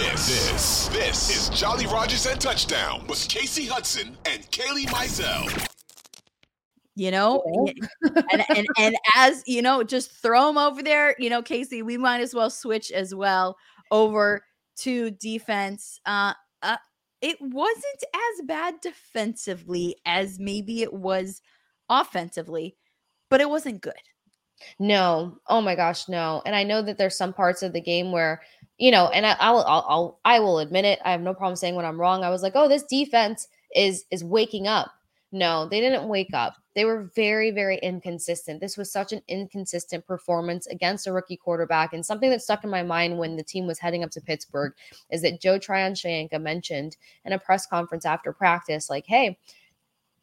This, 0.00 0.28
this, 0.28 0.88
this 0.88 1.50
is 1.52 1.60
Jolly 1.60 1.84
Rogers 1.84 2.24
and 2.24 2.40
Touchdown 2.40 3.06
with 3.06 3.18
Kasey 3.28 3.68
Hudson 3.68 4.16
and 4.24 4.42
Kailey 4.50 4.86
Mizell. 4.86 5.68
You 6.96 7.10
know, 7.10 7.42
and, 8.32 8.46
and 8.48 8.66
and 8.78 8.96
as 9.14 9.42
you 9.46 9.60
know, 9.60 9.82
just 9.82 10.10
throw 10.10 10.46
them 10.46 10.56
over 10.56 10.82
there. 10.82 11.14
You 11.18 11.28
know, 11.28 11.42
Kasey, 11.42 11.82
we 11.84 11.98
might 11.98 12.22
as 12.22 12.34
well 12.34 12.48
switch 12.48 12.90
as 12.90 13.14
well 13.14 13.58
over 13.90 14.42
to 14.78 15.10
defense. 15.10 16.00
Uh, 16.06 16.32
uh 16.62 16.78
it 17.20 17.36
wasn't 17.38 18.04
as 18.14 18.46
bad 18.46 18.80
defensively 18.80 19.96
as 20.06 20.38
maybe 20.38 20.80
it 20.80 20.94
was 20.94 21.42
offensively, 21.90 22.74
but 23.28 23.42
it 23.42 23.50
wasn't 23.50 23.82
good. 23.82 23.92
No. 24.78 25.38
Oh 25.46 25.60
my 25.60 25.74
gosh, 25.74 26.08
no. 26.08 26.42
And 26.46 26.54
I 26.54 26.64
know 26.64 26.82
that 26.82 26.98
there's 26.98 27.16
some 27.16 27.32
parts 27.32 27.62
of 27.62 27.72
the 27.72 27.80
game 27.80 28.12
where 28.12 28.40
you 28.80 28.90
know, 28.90 29.08
and 29.08 29.26
I, 29.26 29.36
I'll, 29.38 29.58
I'll, 29.58 29.86
I'll, 29.88 30.20
I 30.24 30.40
will 30.40 30.58
admit 30.58 30.86
it. 30.86 30.98
I 31.04 31.12
have 31.12 31.20
no 31.20 31.34
problem 31.34 31.54
saying 31.54 31.74
when 31.74 31.84
I'm 31.84 32.00
wrong. 32.00 32.24
I 32.24 32.30
was 32.30 32.42
like, 32.42 32.54
oh, 32.56 32.66
this 32.66 32.82
defense 32.82 33.46
is 33.76 34.06
is 34.10 34.24
waking 34.24 34.66
up. 34.66 34.90
No, 35.32 35.68
they 35.68 35.80
didn't 35.80 36.08
wake 36.08 36.32
up. 36.32 36.54
They 36.74 36.84
were 36.84 37.10
very, 37.14 37.50
very 37.50 37.78
inconsistent. 37.78 38.60
This 38.60 38.76
was 38.76 38.90
such 38.90 39.12
an 39.12 39.22
inconsistent 39.28 40.06
performance 40.06 40.66
against 40.66 41.06
a 41.06 41.12
rookie 41.12 41.36
quarterback. 41.36 41.92
And 41.92 42.04
something 42.04 42.30
that 42.30 42.42
stuck 42.42 42.64
in 42.64 42.70
my 42.70 42.82
mind 42.82 43.18
when 43.18 43.36
the 43.36 43.44
team 43.44 43.66
was 43.66 43.78
heading 43.78 44.02
up 44.02 44.10
to 44.12 44.20
Pittsburgh 44.20 44.72
is 45.10 45.22
that 45.22 45.40
Joe 45.40 45.58
Tryon-Shoyinka 45.58 46.40
mentioned 46.40 46.96
in 47.24 47.32
a 47.32 47.38
press 47.38 47.66
conference 47.66 48.04
after 48.04 48.32
practice, 48.32 48.90
like, 48.90 49.06
hey, 49.06 49.38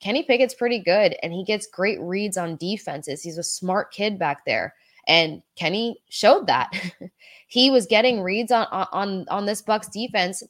Kenny 0.02 0.24
Pickett's 0.24 0.54
pretty 0.54 0.80
good 0.80 1.16
and 1.24 1.32
he 1.32 1.44
gets 1.46 1.68
great 1.68 2.02
reads 2.02 2.38
on 2.38 2.58
defenses. 2.58 3.22
He's 3.22 3.38
a 3.38 3.44
smart 3.44 3.94
kid 3.94 4.20
back 4.20 4.44
there. 4.46 4.74
And 5.08 5.42
Kenny 5.56 5.98
showed 6.10 6.48
that. 6.48 6.72
he 7.48 7.72
was 7.72 7.86
getting 7.86 8.22
reads 8.22 8.52
on 8.52 8.68
on 8.72 9.26
on 9.30 9.46
this 9.46 9.62
Bucks 9.62 9.88
defense 9.88 10.44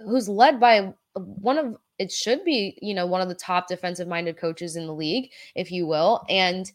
who's 0.00 0.28
led 0.28 0.60
by 0.60 0.92
one 1.14 1.58
of 1.58 1.76
it 1.98 2.10
should 2.10 2.44
be, 2.44 2.76
you 2.82 2.94
know, 2.94 3.06
one 3.06 3.20
of 3.20 3.28
the 3.28 3.34
top 3.34 3.68
defensive 3.68 4.08
minded 4.08 4.36
coaches 4.36 4.76
in 4.76 4.86
the 4.86 4.94
league, 4.94 5.30
if 5.54 5.70
you 5.70 5.86
will. 5.86 6.24
And 6.28 6.70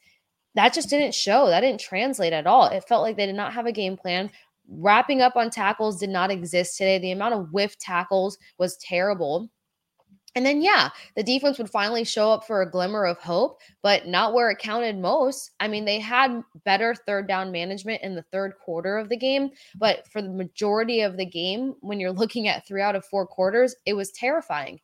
that 0.56 0.74
just 0.74 0.90
didn't 0.90 1.14
show. 1.14 1.48
That 1.48 1.62
didn't 1.62 1.82
translate 1.82 2.34
at 2.34 2.48
all. 2.48 2.68
It 2.68 2.88
felt 2.88 3.04
like 3.04 3.18
they 3.18 3.26
did 3.26 3.36
not 3.36 3.54
have 3.54 3.66
a 3.66 3.72
game 3.72 3.98
plan. 3.98 4.30
Wrapping 4.70 5.22
up 5.22 5.36
on 5.36 5.50
tackles 5.50 6.00
did 6.00 6.10
not 6.10 6.32
exist 6.32 6.78
today. 6.78 7.00
The 7.00 7.12
amount 7.12 7.34
of 7.34 7.52
whiff 7.52 7.78
tackles 7.80 8.38
was 8.58 8.78
terrible. 8.78 9.50
And 10.36 10.46
then, 10.46 10.62
yeah, 10.62 10.90
the 11.16 11.24
defense 11.24 11.58
would 11.58 11.72
finally 11.72 12.04
show 12.04 12.32
up 12.32 12.46
for 12.46 12.62
a 12.62 12.70
glimmer 12.70 13.06
of 13.06 13.18
hope, 13.18 13.60
but 13.82 14.08
not 14.08 14.34
where 14.34 14.52
it 14.52 14.60
counted 14.60 14.98
most. 14.98 15.52
I 15.60 15.68
mean, 15.68 15.86
they 15.86 16.00
had 16.00 16.44
better 16.66 16.94
third 16.94 17.28
down 17.28 17.52
management 17.52 18.04
in 18.04 18.16
the 18.16 18.22
third 18.32 18.54
quarter 18.64 18.98
of 18.98 19.10
the 19.10 19.18
game, 19.18 19.50
but 19.76 20.08
for 20.08 20.22
the 20.22 20.30
majority 20.30 21.02
of 21.02 21.18
the 21.18 21.26
game, 21.26 21.76
when 21.82 22.00
you're 22.00 22.12
looking 22.20 22.48
at 22.48 22.68
three 22.68 22.82
out 22.82 22.96
of 22.96 23.06
four 23.06 23.26
quarters, 23.26 23.76
it 23.86 23.94
was 23.94 24.12
terrifying. 24.12 24.80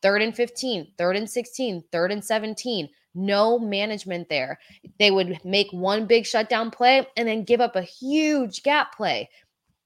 Third 0.00 0.22
and 0.22 0.34
15, 0.34 0.92
third 0.98 1.16
and 1.16 1.30
16, 1.30 1.84
third 1.92 2.10
and 2.10 2.24
17, 2.24 2.88
no 3.14 3.58
management 3.58 4.28
there. 4.28 4.58
They 4.98 5.10
would 5.10 5.38
make 5.44 5.70
one 5.72 6.06
big 6.06 6.26
shutdown 6.26 6.70
play 6.70 7.06
and 7.16 7.28
then 7.28 7.44
give 7.44 7.60
up 7.60 7.76
a 7.76 7.82
huge 7.82 8.62
gap 8.62 8.96
play. 8.96 9.28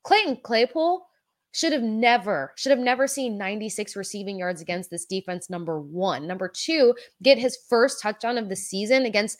Clayton 0.04 0.38
Claypool 0.42 1.06
should 1.52 1.72
have 1.72 1.82
never 1.82 2.52
should 2.56 2.70
have 2.70 2.78
never 2.78 3.06
seen 3.06 3.38
96 3.38 3.96
receiving 3.96 4.38
yards 4.38 4.60
against 4.60 4.90
this 4.90 5.06
defense 5.06 5.48
number 5.48 5.80
1 5.80 6.26
number 6.26 6.48
2 6.48 6.94
get 7.22 7.38
his 7.38 7.56
first 7.68 8.02
touchdown 8.02 8.36
of 8.36 8.48
the 8.48 8.56
season 8.56 9.06
against 9.06 9.38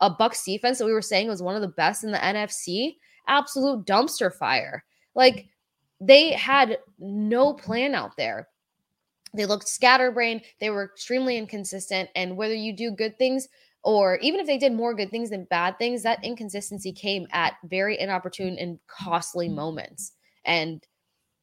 a 0.00 0.10
bucks 0.10 0.44
defense 0.44 0.78
that 0.78 0.84
we 0.84 0.92
were 0.92 1.02
saying 1.02 1.28
was 1.28 1.42
one 1.42 1.54
of 1.54 1.62
the 1.62 1.68
best 1.68 2.04
in 2.04 2.12
the 2.12 2.18
NFC 2.18 2.96
absolute 3.28 3.86
dumpster 3.86 4.32
fire. 4.32 4.84
Like 5.14 5.46
they 6.00 6.32
had 6.32 6.78
no 6.98 7.54
plan 7.54 7.94
out 7.94 8.16
there. 8.16 8.48
They 9.34 9.46
looked 9.46 9.68
scatterbrained. 9.68 10.42
They 10.60 10.70
were 10.70 10.84
extremely 10.84 11.36
inconsistent. 11.36 12.10
And 12.14 12.36
whether 12.36 12.54
you 12.54 12.74
do 12.74 12.90
good 12.90 13.18
things 13.18 13.48
or 13.82 14.16
even 14.16 14.40
if 14.40 14.46
they 14.46 14.58
did 14.58 14.72
more 14.72 14.94
good 14.94 15.10
things 15.10 15.30
than 15.30 15.44
bad 15.44 15.78
things 15.78 16.02
that 16.02 16.24
inconsistency 16.24 16.92
came 16.92 17.26
at 17.32 17.54
very 17.64 17.98
inopportune 17.98 18.58
and 18.58 18.78
costly 18.86 19.48
mm. 19.48 19.54
moments. 19.54 20.12
And 20.44 20.84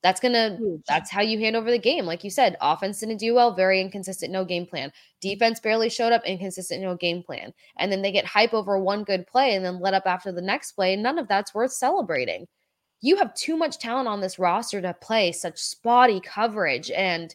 that's 0.04 0.20
gonna 0.20 0.60
that's 0.86 1.10
how 1.10 1.22
you 1.22 1.40
hand 1.40 1.56
over 1.56 1.72
the 1.72 1.80
game. 1.80 2.06
Like 2.06 2.26
you 2.26 2.30
said, 2.30 2.58
offense 2.60 3.00
didn't 3.00 3.18
do 3.18 3.34
well, 3.34 3.56
very 3.56 3.80
inconsistent, 3.80 4.34
no 4.34 4.44
game 4.44 4.66
plan. 4.66 4.92
Defense 5.22 5.62
barely 5.62 5.90
showed 5.90 6.12
up, 6.12 6.26
inconsistent, 6.26 6.82
no 6.82 6.96
game 6.96 7.24
plan. 7.24 7.54
And 7.78 7.90
then 7.90 8.02
they 8.02 8.12
get 8.12 8.26
hype 8.26 8.54
over 8.54 8.78
one 8.78 9.06
good 9.06 9.26
play 9.26 9.56
and 9.56 9.64
then 9.64 9.80
let 9.80 9.94
up 9.94 10.04
after 10.06 10.34
the 10.34 10.42
next 10.42 10.74
play. 10.74 10.98
None 10.98 11.18
of 11.18 11.30
that's 11.30 11.56
worth 11.56 11.72
celebrating. 11.72 12.48
You 13.00 13.16
have 13.16 13.34
too 13.34 13.56
much 13.56 13.80
talent 13.80 14.10
on 14.10 14.20
this 14.20 14.38
roster 14.38 14.82
to 14.82 14.94
play 14.94 15.32
such 15.32 15.58
spotty 15.58 16.20
coverage. 16.20 16.92
And 16.92 17.34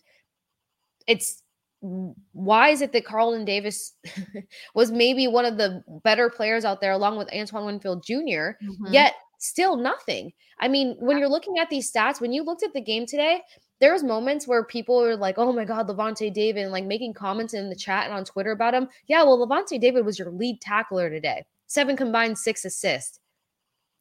it's 1.06 1.43
why 1.81 2.69
is 2.71 2.83
it 2.83 2.93
that 2.93 3.06
Carlton 3.06 3.47
Davis 3.47 3.95
was 4.75 4.91
maybe 4.91 5.27
one 5.27 5.47
of 5.47 5.56
the 5.56 5.83
better 6.05 6.29
players 6.29 6.67
out 6.67 6.83
there 6.83 6.93
along 6.93 7.17
with 7.17 7.33
Antoine 7.33 7.65
Winfield 7.65 8.05
junior 8.05 8.59
mm-hmm. 8.62 8.93
yet 8.93 9.15
still 9.38 9.76
nothing. 9.76 10.32
I 10.60 10.69
mean, 10.69 10.97
when 10.99 11.19
you're 11.19 11.28
looking 11.28 11.59
at 11.59 11.71
these 11.71 11.91
stats, 11.91 12.21
when 12.21 12.32
you 12.32 12.43
looked 12.43 12.62
at 12.62 12.72
the 12.72 12.81
game 12.81 13.06
today, 13.06 13.41
there 13.81 13.93
was 13.93 14.03
moments 14.03 14.47
where 14.47 14.65
people 14.65 14.99
were 15.00 15.16
like, 15.16 15.38
"Oh 15.38 15.53
my 15.53 15.65
God, 15.65 15.88
Lavonte 15.88 16.32
David," 16.32 16.62
and 16.62 16.72
like 16.72 16.84
making 16.84 17.15
comments 17.15 17.54
in 17.54 17.69
the 17.69 17.76
chat 17.76 18.04
and 18.04 18.12
on 18.12 18.25
Twitter 18.25 18.50
about 18.50 18.75
him. 18.75 18.88
Yeah, 19.06 19.22
well, 19.22 19.38
Lavonte 19.38 19.81
David 19.81 20.04
was 20.04 20.19
your 20.19 20.31
lead 20.31 20.60
tackler 20.60 21.09
today, 21.09 21.44
seven 21.66 21.97
combined, 21.97 22.38
six 22.38 22.65
assists. 22.65 23.21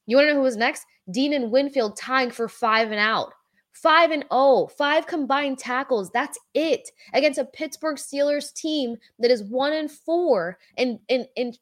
You 0.08 0.16
want 0.16 0.28
to 0.28 0.34
know 0.34 0.40
who 0.40 0.44
was 0.44 0.58
next? 0.58 0.86
Dean 1.12 1.34
and 1.34 1.52
Winfield 1.52 1.98
tying 1.98 2.32
for 2.32 2.48
five 2.48 2.92
and 2.92 3.00
out. 3.00 3.34
Five 3.74 4.10
and 4.10 4.26
oh, 4.32 4.68
five 4.68 5.06
combined 5.06 5.60
tackles. 5.60 6.10
That's 6.10 6.40
it 6.56 6.90
against 7.14 7.38
a 7.38 7.46
Pittsburgh 7.46 7.98
Steelers 7.98 8.52
team 8.54 8.96
that 9.20 9.30
is 9.30 9.44
one 9.44 9.74
and 9.74 9.92
four 9.92 10.58
and 10.78 10.98
and 11.10 11.28
and 11.38 11.60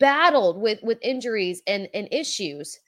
battled 0.00 0.60
with 0.60 0.78
with 0.82 0.98
injuries 1.02 1.62
and 1.66 1.88
and 1.94 2.08
issues. 2.10 2.78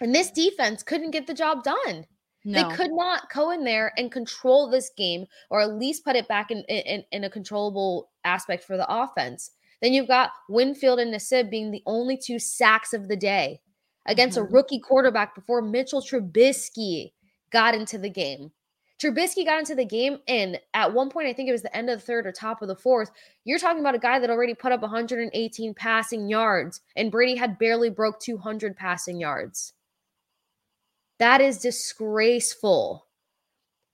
And 0.00 0.14
this 0.14 0.30
defense 0.30 0.82
couldn't 0.82 1.12
get 1.12 1.26
the 1.26 1.34
job 1.34 1.62
done. 1.64 2.06
No. 2.44 2.68
They 2.68 2.76
could 2.76 2.92
not 2.92 3.32
go 3.32 3.50
in 3.50 3.64
there 3.64 3.92
and 3.96 4.12
control 4.12 4.70
this 4.70 4.90
game 4.96 5.26
or 5.50 5.60
at 5.60 5.74
least 5.74 6.04
put 6.04 6.14
it 6.14 6.28
back 6.28 6.52
in, 6.52 6.62
in, 6.68 7.02
in 7.10 7.24
a 7.24 7.30
controllable 7.30 8.10
aspect 8.24 8.62
for 8.62 8.76
the 8.76 8.86
offense. 8.88 9.50
Then 9.82 9.92
you've 9.92 10.06
got 10.06 10.30
Winfield 10.48 11.00
and 11.00 11.12
Nassib 11.12 11.50
being 11.50 11.70
the 11.70 11.82
only 11.86 12.16
two 12.16 12.38
sacks 12.38 12.92
of 12.92 13.08
the 13.08 13.16
day 13.16 13.60
against 14.06 14.38
mm-hmm. 14.38 14.46
a 14.46 14.56
rookie 14.56 14.78
quarterback 14.78 15.34
before 15.34 15.60
Mitchell 15.60 16.00
Trubisky 16.00 17.12
got 17.50 17.74
into 17.74 17.98
the 17.98 18.10
game. 18.10 18.52
Trubisky 19.00 19.44
got 19.44 19.58
into 19.58 19.74
the 19.74 19.84
game, 19.84 20.18
and 20.26 20.58
at 20.72 20.92
one 20.92 21.10
point, 21.10 21.28
I 21.28 21.34
think 21.34 21.48
it 21.48 21.52
was 21.52 21.62
the 21.62 21.76
end 21.76 21.90
of 21.90 22.00
the 22.00 22.06
third 22.06 22.26
or 22.26 22.32
top 22.32 22.62
of 22.62 22.68
the 22.68 22.76
fourth. 22.76 23.10
You're 23.44 23.58
talking 23.58 23.80
about 23.80 23.94
a 23.94 23.98
guy 23.98 24.18
that 24.18 24.30
already 24.30 24.54
put 24.54 24.72
up 24.72 24.80
118 24.80 25.74
passing 25.74 26.28
yards, 26.28 26.80
and 26.96 27.10
Brady 27.10 27.36
had 27.36 27.58
barely 27.58 27.90
broke 27.90 28.20
200 28.20 28.74
passing 28.74 29.20
yards. 29.20 29.74
That 31.18 31.40
is 31.42 31.58
disgraceful. 31.58 33.06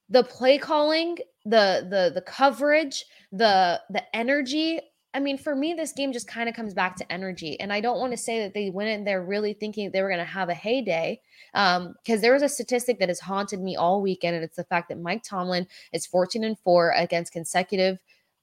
The 0.09 0.25
play 0.25 0.59
calling, 0.59 1.19
the 1.45 1.87
the 1.89 2.13
the 2.15 2.23
coverage, 2.23 3.05
the 3.33 3.81
the 3.91 4.05
energy 4.15 4.81
I 5.15 5.21
mean, 5.21 5.37
for 5.37 5.55
me, 5.55 5.75
this 5.75 5.93
game 5.93 6.13
just 6.13 6.27
kind 6.27 6.49
of 6.49 6.55
comes 6.55 6.73
back 6.73 6.97
to 6.97 7.13
energy. 7.13 7.61
And 7.61 7.73
I 7.73 7.81
don't 7.81 7.99
want 7.99 8.13
to 8.13 8.17
say 8.17 8.41
that 8.41 8.55
they 8.55 8.71
went 8.71 8.89
in 8.89 9.05
there 9.05 9.23
really 9.23 9.53
thinking 9.53 9.91
they 9.91 10.01
were 10.01 10.09
going 10.09 10.19
to 10.19 10.25
have 10.25 10.49
a 10.49 10.55
heyday. 10.55 11.21
Um, 11.55 11.95
because 12.03 12.23
there 12.23 12.33
was 12.33 12.43
a 12.43 12.49
statistic 12.49 12.99
that 12.99 13.11
has 13.11 13.21
haunted 13.21 13.61
me 13.61 13.77
all 13.77 14.01
weekend, 14.01 14.35
and 14.35 14.45
it's 14.45 14.57
the 14.57 14.65
fact 14.65 14.89
that 14.89 14.99
Mike 14.99 15.23
Tomlin 15.23 15.67
is 15.93 16.07
14 16.07 16.45
and 16.45 16.59
4 16.61 16.93
against 16.97 17.33
consecutive 17.33 17.99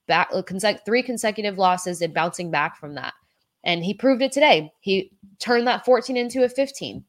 back 0.07 0.29
uh, 0.33 0.41
three 0.85 1.03
consecutive 1.03 1.57
losses 1.57 2.01
and 2.01 2.13
bouncing 2.13 2.51
back 2.51 2.77
from 2.77 2.95
that. 2.95 3.13
And 3.63 3.83
he 3.83 3.93
proved 3.93 4.21
it 4.21 4.31
today. 4.31 4.71
He 4.79 5.11
turned 5.39 5.67
that 5.67 5.85
14 5.85 6.17
into 6.17 6.43
a 6.43 6.49
15. 6.49 7.03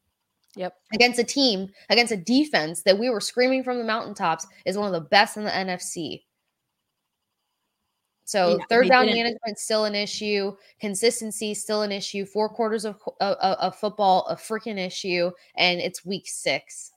Yep. 0.55 0.75
Against 0.93 1.19
a 1.19 1.23
team, 1.23 1.69
against 1.89 2.11
a 2.11 2.17
defense 2.17 2.83
that 2.83 2.99
we 2.99 3.09
were 3.09 3.21
screaming 3.21 3.63
from 3.63 3.77
the 3.77 3.85
mountaintops 3.85 4.45
is 4.65 4.77
one 4.77 4.87
of 4.87 4.93
the 4.93 5.07
best 5.09 5.37
in 5.37 5.43
the 5.43 5.49
NFC. 5.49 6.23
So 8.31 8.57
Yeah, 8.57 8.65
third 8.69 8.87
down 8.87 9.07
management 9.07 9.59
still 9.59 9.83
an 9.83 9.93
issue, 9.93 10.55
consistency 10.79 11.53
still 11.53 11.81
an 11.81 11.91
issue, 11.91 12.25
four 12.25 12.47
quarters 12.47 12.85
of 12.85 12.97
of, 13.19 13.35
of 13.37 13.75
football 13.75 14.25
a 14.27 14.37
freaking 14.37 14.79
issue, 14.79 15.31
and 15.55 15.81
it's 15.81 16.05
week 16.05 16.27
six. 16.27 16.91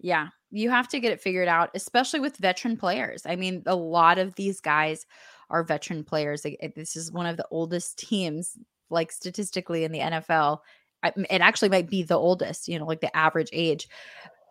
Yeah, 0.00 0.28
you 0.50 0.70
have 0.70 0.88
to 0.88 0.98
get 0.98 1.12
it 1.12 1.20
figured 1.20 1.46
out, 1.48 1.70
especially 1.74 2.20
with 2.20 2.38
veteran 2.38 2.78
players. 2.78 3.26
I 3.26 3.36
mean, 3.36 3.62
a 3.66 3.76
lot 3.76 4.16
of 4.18 4.34
these 4.36 4.60
guys 4.60 5.04
are 5.50 5.62
veteran 5.62 6.04
players. 6.04 6.46
This 6.74 6.96
is 6.96 7.12
one 7.12 7.26
of 7.26 7.36
the 7.36 7.46
oldest 7.50 7.98
teams, 7.98 8.56
like 8.88 9.12
statistically 9.12 9.84
in 9.84 9.92
the 9.92 9.98
NFL. 9.98 10.60
It 11.04 11.42
actually 11.42 11.68
might 11.68 11.90
be 11.90 12.02
the 12.02 12.16
oldest, 12.16 12.66
you 12.66 12.78
know, 12.78 12.86
like 12.86 13.02
the 13.02 13.14
average 13.14 13.50
age. 13.52 13.88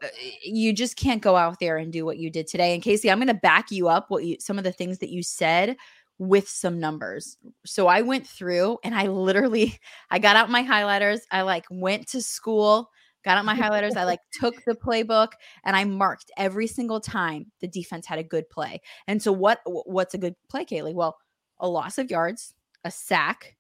Uh, 0.04 0.08
You 0.44 0.72
just 0.72 0.98
can't 0.98 1.22
go 1.22 1.36
out 1.36 1.60
there 1.60 1.78
and 1.78 1.92
do 1.92 2.06
what 2.06 2.20
you 2.20 2.30
did 2.30 2.46
today. 2.46 2.76
And 2.76 2.84
Kasey, 2.84 3.12
I'm 3.12 3.18
going 3.18 3.28
to 3.28 3.34
back 3.34 3.72
you 3.72 3.88
up. 3.88 4.12
What 4.12 4.24
you 4.24 4.38
some 4.40 4.60
of 4.60 4.64
the 4.64 4.72
things 4.72 5.00
that 5.00 5.10
you 5.10 5.24
said 5.24 5.76
with 6.20 6.48
some 6.50 6.80
numbers. 6.80 7.38
So 7.66 7.88
I 7.88 8.02
went 8.02 8.28
through 8.28 8.80
and 8.84 8.96
I 8.96 9.08
literally 9.08 9.80
I 10.12 10.20
got 10.20 10.36
out 10.36 10.50
my 10.50 10.64
highlighters. 10.64 11.20
I 11.32 11.42
like 11.44 11.66
went 11.70 12.08
to 12.10 12.22
school 12.22 12.90
got 13.28 13.38
out 13.38 13.46
my 13.46 13.56
highlighters. 13.58 13.98
I 13.98 14.06
like 14.06 14.22
took 14.32 14.56
the 14.66 14.74
playbook 14.74 15.34
and 15.66 15.76
I 15.76 15.84
marked 15.84 16.32
every 16.38 16.66
single 16.66 17.02
time 17.02 17.52
the 17.60 17.68
defense 17.68 18.06
had 18.06 18.20
a 18.20 18.24
good 18.24 18.50
play. 18.50 18.80
And 19.06 19.22
so 19.22 19.34
what 19.34 19.60
what's 19.66 20.14
a 20.14 20.18
good 20.18 20.36
play, 20.50 20.64
Kailey? 20.64 20.94
Well, 20.94 21.18
a 21.60 21.68
loss 21.68 21.98
of 21.98 22.10
yards, 22.10 22.54
a 22.86 22.92
sack, 22.92 23.58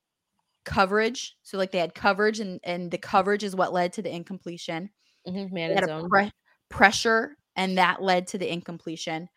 coverage. 0.63 1.35
So 1.43 1.57
like 1.57 1.71
they 1.71 1.79
had 1.79 1.93
coverage 1.95 2.39
and 2.39 2.59
and 2.63 2.91
the 2.91 2.97
coverage 2.97 3.43
is 3.43 3.55
what 3.55 3.73
led 3.73 3.93
to 3.93 4.01
the 4.01 4.13
incompletion. 4.13 4.89
Mhm, 5.27 5.49
They 5.49 5.55
Man 5.55 5.75
had 5.75 5.83
a 5.89 6.07
pre- 6.07 6.31
pressure 6.69 7.37
and 7.55 7.77
that 7.77 8.01
led 8.01 8.27
to 8.27 8.37
the 8.37 8.51
incompletion. 8.51 9.27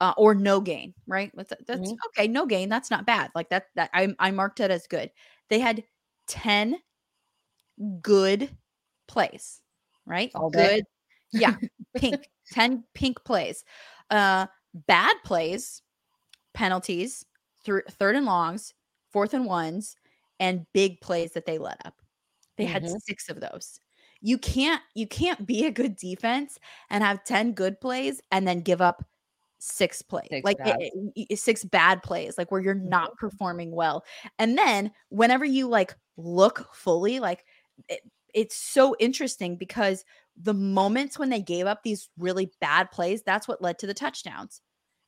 Uh, 0.00 0.14
or 0.16 0.34
no 0.34 0.60
gain, 0.60 0.94
right? 1.06 1.30
That's, 1.34 1.52
that's 1.66 1.92
Mhm. 1.92 1.96
okay. 2.08 2.26
No 2.28 2.46
gain. 2.46 2.68
That's 2.70 2.90
not 2.90 3.06
bad. 3.06 3.30
Like 3.34 3.50
that. 3.50 3.66
That 3.76 3.90
I 3.94 4.14
I 4.18 4.30
marked 4.30 4.60
it 4.60 4.70
as 4.70 4.86
good. 4.86 5.10
They 5.50 5.60
had 5.60 5.84
ten 6.26 6.80
good 8.00 8.56
plays, 9.08 9.60
right? 10.06 10.34
All 10.34 10.50
day. 10.50 10.74
Good. 10.76 10.84
Yeah. 11.32 11.56
Pink. 11.96 12.30
10 12.52 12.84
pink 12.94 13.22
plays. 13.24 13.64
Uh 14.10 14.46
bad 14.74 15.16
plays, 15.24 15.82
penalties, 16.54 17.24
thir- 17.64 17.84
third 17.90 18.16
and 18.16 18.26
longs, 18.26 18.74
fourth 19.12 19.34
and 19.34 19.46
ones, 19.46 19.96
and 20.40 20.66
big 20.74 21.00
plays 21.02 21.32
that 21.32 21.46
they 21.46 21.58
let 21.58 21.84
up. 21.86 21.94
They 22.58 22.66
had 22.66 22.84
Mhm. 22.84 22.98
6 23.00 23.28
of 23.30 23.40
those. 23.40 23.80
You 24.22 24.38
can't 24.38 24.82
you 24.94 25.06
can't 25.08 25.46
be 25.46 25.66
a 25.66 25.72
good 25.72 25.96
defense 25.96 26.58
and 26.90 27.04
have 27.04 27.24
10 27.24 27.52
good 27.54 27.80
plays 27.80 28.20
and 28.32 28.48
then 28.48 28.62
give 28.62 28.80
up 28.82 29.04
six 29.60 30.02
plays 30.02 30.30
Six 30.30 30.42
like 30.42 30.58
it- 30.64 30.92
it- 31.16 31.38
six 31.38 31.64
bad 31.64 32.02
plays 32.02 32.38
like 32.38 32.50
where 32.50 32.60
you're 32.62 32.74
not 32.74 33.16
performing 33.18 33.72
well 33.72 34.04
and 34.38 34.56
then 34.58 34.90
whenever 35.10 35.44
you 35.44 35.68
like 35.68 35.94
look 36.16 36.74
fully 36.74 37.20
like 37.20 37.44
it, 37.88 38.00
it's 38.34 38.56
so 38.56 38.96
interesting 38.98 39.56
because 39.56 40.04
the 40.36 40.54
moments 40.54 41.18
when 41.18 41.28
they 41.28 41.42
gave 41.42 41.66
up 41.66 41.82
these 41.82 42.08
really 42.18 42.50
bad 42.60 42.90
plays 42.90 43.22
that's 43.22 43.46
what 43.48 43.60
led 43.62 43.78
to 43.78 43.86
the 43.86 43.94
touchdowns 43.94 44.62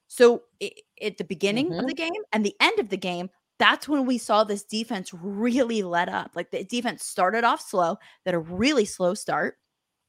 so 0.08 0.42
at 1.02 1.16
the 1.18 1.24
beginning 1.24 1.74
of 1.78 1.84
Mhm. 1.84 1.86
the 1.86 1.94
game 1.94 2.12
and 2.32 2.44
the 2.44 2.56
end 2.60 2.78
of 2.78 2.90
the 2.90 2.96
game 2.98 3.30
that's 3.58 3.88
when 3.88 4.06
we 4.06 4.18
saw 4.18 4.44
this 4.44 4.64
defense 4.64 5.14
really 5.14 5.82
let 5.82 6.08
up 6.10 6.32
like 6.34 6.50
the 6.50 6.64
defense 6.64 7.04
started 7.04 7.44
off 7.44 7.60
slow 7.62 7.96
that 8.26 8.34
a 8.34 8.38
really 8.40 8.84
slow 8.84 9.14
start 9.14 9.56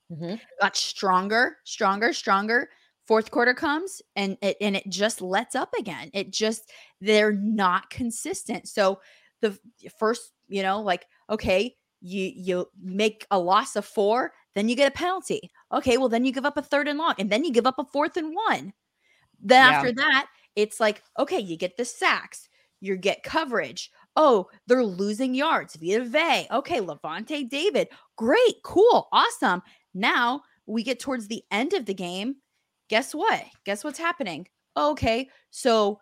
Mhm. 0.09 0.39
got 0.61 0.75
stronger, 0.75 1.57
stronger, 1.65 2.13
stronger. 2.13 2.69
Fourth 3.05 3.31
quarter 3.31 3.53
comes 3.53 4.01
and 4.15 4.37
it 4.41 4.55
and 4.61 4.75
it 4.77 4.87
just 4.89 5.21
lets 5.21 5.55
up 5.55 5.73
again. 5.77 6.09
It 6.13 6.31
just 6.31 6.71
they're 7.01 7.33
not 7.33 7.89
consistent. 7.89 8.67
So 8.69 9.01
the 9.41 9.57
first, 9.99 10.31
you 10.47 10.63
know, 10.63 10.81
like 10.81 11.05
okay, 11.29 11.75
you 12.01 12.31
you 12.35 12.67
make 12.81 13.25
a 13.31 13.37
loss 13.39 13.75
of 13.75 13.85
4, 13.85 14.31
then 14.55 14.69
you 14.69 14.75
get 14.75 14.87
a 14.91 14.95
penalty. 14.95 15.51
Okay, 15.73 15.97
well 15.97 16.07
then 16.09 16.23
you 16.23 16.31
give 16.31 16.45
up 16.45 16.57
a 16.57 16.61
third 16.61 16.87
and 16.87 16.97
long 16.97 17.15
and 17.19 17.29
then 17.29 17.43
you 17.43 17.51
give 17.51 17.67
up 17.67 17.77
a 17.77 17.85
fourth 17.91 18.15
and 18.17 18.33
1. 18.49 18.71
Then 19.41 19.69
Yeah. 19.69 19.77
after 19.77 19.91
that, 19.91 20.27
it's 20.55 20.79
like 20.79 21.03
okay, 21.19 21.39
you 21.39 21.57
get 21.57 21.75
the 21.75 21.85
sacks, 21.85 22.47
you 22.79 22.95
get 22.95 23.23
coverage. 23.23 23.91
Oh, 24.15 24.47
they're 24.67 24.83
losing 24.85 25.33
yards. 25.35 25.75
Vita 25.75 26.05
Vea. 26.05 26.47
Okay, 26.51 26.79
Lavonte 26.79 27.49
David. 27.49 27.89
Great, 28.15 28.55
cool, 28.63 29.09
awesome. 29.11 29.61
Now 29.93 30.43
we 30.67 30.83
get 30.83 30.99
towards 31.01 31.27
the 31.27 31.43
end 31.51 31.73
of 31.73 31.85
the 31.85 31.93
game. 31.93 32.35
Guess 32.89 33.15
what? 33.15 33.43
Guess 33.65 33.83
what's 33.83 33.97
happening? 33.99 34.47
Okay, 34.75 35.29
so 35.51 36.01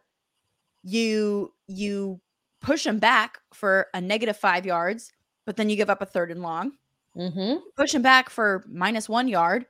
you 0.84 1.54
you 1.68 2.22
push 2.62 2.84
them 2.86 3.00
back 3.00 3.40
for 3.54 3.88
a 3.94 4.02
negative 4.02 4.38
five 4.38 4.66
yards, 4.66 5.12
but 5.46 5.58
then 5.58 5.70
you 5.70 5.76
give 5.76 5.90
up 5.90 6.02
a 6.02 6.06
third 6.06 6.32
and 6.32 6.42
long. 6.42 6.74
Mhm. 7.16 7.62
Push 7.78 7.94
them 7.94 8.02
back 8.02 8.30
for 8.30 8.64
minus 8.68 9.10
one 9.10 9.28
yard, 9.28 9.66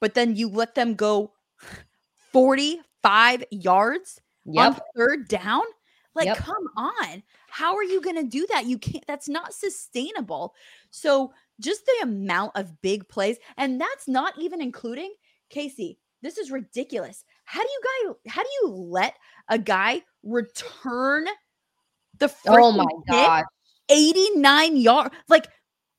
but 0.00 0.14
then 0.14 0.36
you 0.36 0.48
let 0.48 0.74
them 0.74 0.94
go 0.94 1.32
45 2.32 3.44
yards 3.50 4.20
on 4.56 4.76
third 4.96 5.28
down? 5.28 5.62
Like, 6.14 6.26
Yep. 6.26 6.36
come 6.36 6.68
on. 6.76 7.22
How 7.48 7.76
are 7.76 7.84
you 7.84 8.00
going 8.00 8.16
to 8.16 8.24
do 8.24 8.46
that? 8.48 8.66
You 8.66 8.78
can't, 8.78 9.04
that's 9.06 9.28
not 9.28 9.54
sustainable. 9.54 10.54
So, 10.90 11.32
just 11.60 11.86
the 11.86 11.98
amount 12.02 12.52
of 12.56 12.80
big 12.82 13.08
plays, 13.08 13.38
and 13.56 13.80
that's 13.80 14.08
not 14.08 14.38
even 14.38 14.60
including 14.62 15.14
Kasey. 15.50 15.98
This 16.22 16.38
is 16.38 16.50
ridiculous. 16.50 17.24
How 17.44 17.62
do 17.62 17.68
you 17.68 17.80
guys, 18.24 18.32
how 18.32 18.42
do 18.42 18.48
you 18.62 18.68
let 18.68 19.14
a 19.48 19.58
guy 19.58 20.02
return 20.22 21.26
the 22.18 22.32
Oh 22.48 22.72
my 22.72 22.86
gosh. 23.08 23.44
89 23.88 24.76
yard? 24.76 25.12
Like, 25.28 25.46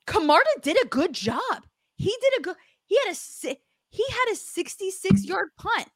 Camarda 0.08 0.50
did 0.62 0.78
a 0.84 0.88
good 0.88 1.14
job. 1.14 1.66
He 1.96 2.16
did 2.22 2.40
a 2.40 2.42
good, 2.42 2.56
he 2.86 2.98
had 3.06 3.14
a, 3.16 3.58
he 3.90 4.06
had 4.10 4.32
a 4.32 4.36
66 4.36 5.24
yard 5.26 5.50
punt. 5.58 5.88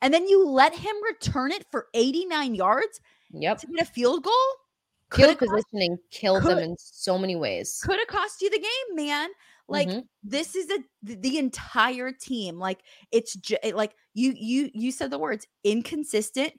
And 0.00 0.14
then 0.14 0.28
you 0.28 0.46
let 0.48 0.74
him 0.74 0.94
return 1.04 1.50
it 1.52 1.66
for 1.70 1.86
89 1.94 2.54
yards 2.54 3.00
Yep. 3.32 3.58
to 3.58 3.66
get 3.66 3.82
a 3.82 3.84
field 3.90 4.22
goal? 4.24 4.32
Field 5.12 5.38
cost, 5.38 5.50
positioning 5.50 5.98
killed 6.10 6.44
them 6.44 6.58
in 6.58 6.76
so 6.78 7.18
many 7.18 7.36
ways. 7.36 7.80
coulda 7.84 8.04
cost 8.06 8.40
you 8.42 8.50
the 8.50 8.58
game, 8.58 8.96
man. 8.96 9.30
Like 9.68 9.88
Mhm. 9.88 10.04
this 10.22 10.54
is 10.56 10.70
a 10.70 10.78
the 11.02 11.38
entire 11.38 12.10
team. 12.12 12.58
Like 12.58 12.80
it's 13.12 13.36
it- 13.62 13.76
like 13.76 13.94
you 14.14 14.32
you 14.36 14.70
you 14.74 14.92
said 14.92 15.10
the 15.10 15.18
words 15.18 15.46
inconsistent. 15.64 16.52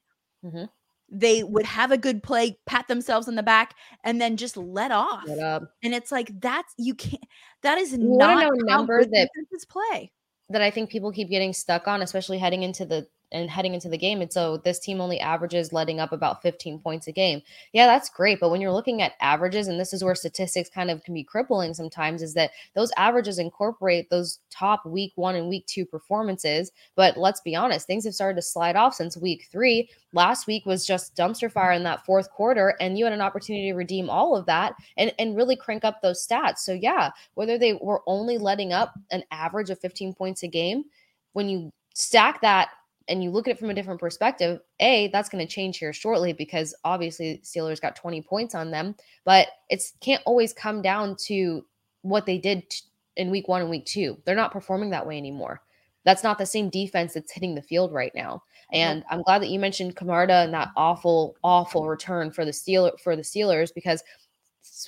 Mhm. 0.46 0.70
They 1.12 1.44
would 1.44 1.66
have 1.66 1.92
a 1.92 1.98
good 1.98 2.22
play, 2.22 2.60
pat 2.68 2.88
themselves 2.88 3.28
on 3.28 3.34
the 3.34 3.42
back, 3.42 3.76
and 4.04 4.22
then 4.22 4.38
just 4.38 4.56
let 4.56 4.92
off. 4.92 5.28
Uh, 5.28 5.62
And 5.82 5.94
it's 5.96 6.12
like 6.12 6.40
that's 6.40 6.72
you 6.78 6.94
can't. 6.94 7.24
That 7.64 7.78
is 7.80 7.94
You 7.94 7.98
not 8.00 8.44
know 8.44 8.50
number 8.76 9.04
that- 9.04 9.30
play. 9.70 10.12
that 10.50 10.62
I 10.62 10.70
think 10.72 10.90
people 10.92 11.12
keep 11.12 11.30
getting 11.30 11.52
stuck 11.54 11.88
on, 11.88 12.02
especially 12.04 12.38
heading 12.38 12.62
into 12.64 12.86
the 12.86 13.08
and 13.32 13.50
heading 13.50 13.74
into 13.74 13.90
the 13.90 13.98
game. 13.98 14.22
And 14.22 14.32
so 14.32 14.58
this 14.58 14.80
team 14.80 15.02
only 15.02 15.20
averages 15.20 15.74
letting 15.74 16.00
up 16.00 16.12
about 16.12 16.42
15 16.42 16.80
points 16.80 17.08
a 17.08 17.12
game. 17.12 17.42
Yeah, 17.74 17.86
that's 17.86 18.10
great. 18.10 18.40
But 18.40 18.50
when 18.50 18.62
you're 18.62 18.72
looking 18.72 19.02
at 19.02 19.14
averages, 19.22 19.68
and 19.68 19.80
this 19.80 19.94
is 19.94 20.04
where 20.04 20.16
statistics 20.16 20.70
kind 20.70 20.90
of 20.90 21.04
can 21.04 21.14
be 21.14 21.24
crippling 21.24 21.74
sometimes, 21.74 22.22
is 22.22 22.34
that 22.34 22.52
those 22.76 22.92
averages 22.98 23.40
incorporate 23.40 24.10
those 24.10 24.40
top 24.50 24.86
week 24.86 25.12
one 25.16 25.36
and 25.36 25.50
week 25.50 25.66
two 25.68 25.86
performances. 25.86 26.72
But 26.96 27.18
let's 27.18 27.42
be 27.42 27.56
honest, 27.56 27.86
things 27.88 28.06
have 28.06 28.16
started 28.16 28.36
to 28.36 28.42
slide 28.42 28.76
off 28.76 28.96
since 28.96 29.18
week 29.18 29.48
three. 29.52 29.90
Last 30.14 30.48
week 30.48 30.66
was 30.66 30.86
just 30.86 31.16
dumpster 31.16 31.52
fire 31.52 31.74
in 31.74 31.84
that 31.84 32.06
fourth 32.06 32.32
quarter, 32.32 32.76
and 32.80 32.98
you 32.98 33.06
had 33.06 33.14
an 33.14 33.22
opportunity 33.22 33.70
to 33.70 33.76
redeem 33.76 34.10
all 34.10 34.36
of 34.36 34.46
that 34.48 34.74
and, 34.98 35.14
and 35.20 35.36
really 35.36 35.56
crank 35.56 35.86
up 35.86 36.02
those 36.02 36.26
stats. 36.26 36.60
So 36.60 36.74
yeah, 36.74 37.12
whether 37.36 37.58
they 37.58 37.74
were 37.74 38.02
only 38.08 38.38
letting 38.38 38.74
up 38.74 38.94
an 39.12 39.24
average 39.32 39.70
of 39.70 39.80
15 39.80 40.14
points 40.16 40.44
a 40.44 40.48
game, 40.48 40.86
when 41.34 41.48
you 41.48 41.72
stack 41.94 42.42
that 42.42 42.70
and 43.10 43.24
you 43.24 43.32
look 43.32 43.48
at 43.48 43.52
it 43.52 43.60
from 43.60 43.72
a 43.72 43.74
different 43.74 44.00
perspective, 44.00 44.62
A, 44.80 45.10
that's 45.12 45.30
going 45.30 45.46
to 45.46 45.52
change 45.52 45.78
here 45.80 45.92
shortly 45.92 46.32
because 46.32 46.76
obviously 46.86 47.42
Steelers 47.44 47.82
got 47.82 47.96
20 47.96 48.22
points 48.22 48.56
on 48.56 48.72
them, 48.72 48.96
but 49.26 49.48
it's 49.70 49.94
can't 50.00 50.24
always 50.26 50.54
come 50.54 50.82
down 50.82 51.16
to 51.26 51.66
what 52.04 52.26
they 52.26 52.38
did 52.38 52.70
t- 52.70 52.82
in 53.18 53.32
week 53.32 53.48
1 53.48 53.62
and 53.62 53.70
week 53.70 53.86
2. 53.86 54.20
They're 54.24 54.36
not 54.36 54.52
performing 54.52 54.92
that 54.92 55.06
way 55.06 55.18
anymore. 55.18 55.62
That's 56.06 56.24
not 56.24 56.38
the 56.38 56.46
same 56.46 56.70
defense 56.70 57.14
that's 57.14 57.32
hitting 57.32 57.56
the 57.56 57.62
field 57.62 57.92
right 57.92 58.14
now. 58.16 58.44
Mm-hmm. 58.74 58.76
And 58.76 59.04
I'm 59.10 59.24
glad 59.24 59.42
that 59.42 59.50
you 59.50 59.60
mentioned 59.60 59.96
Camarda 59.96 60.44
and 60.44 60.54
that 60.54 60.70
awful 60.78 61.36
awful 61.44 61.88
return 61.88 62.32
for 62.32 62.46
the 62.46 62.52
Steeler 62.52 62.98
for 63.00 63.16
the 63.16 63.22
Steelers 63.24 63.74
because 63.74 64.04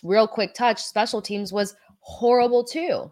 real 0.04 0.28
quick 0.28 0.54
touch 0.54 0.82
special 0.82 1.22
teams 1.22 1.52
was 1.52 1.76
horrible 2.00 2.64
too 2.64 3.12